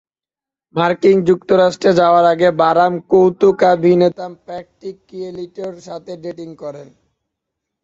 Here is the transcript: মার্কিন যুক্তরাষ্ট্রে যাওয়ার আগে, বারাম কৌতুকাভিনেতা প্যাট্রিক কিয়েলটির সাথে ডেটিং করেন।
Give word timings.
মার্কিন 0.75 1.17
যুক্তরাষ্ট্রে 1.25 1.91
যাওয়ার 1.93 2.25
আগে, 2.25 2.49
বারাম 2.61 2.93
কৌতুকাভিনেতা 3.11 4.27
প্যাট্রিক 4.45 4.97
কিয়েলটির 5.07 5.75
সাথে 5.87 6.11
ডেটিং 6.23 6.49
করেন। 6.55 6.87